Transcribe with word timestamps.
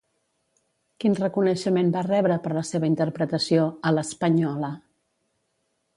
Quin 1.03 1.17
reconeixement 1.19 1.93
va 1.97 2.03
rebre 2.07 2.39
per 2.47 2.55
la 2.59 2.65
seva 2.71 2.91
interpretació 2.95 3.69
a 3.91 3.95
La 3.99 4.09
Spagnola? 4.17 4.73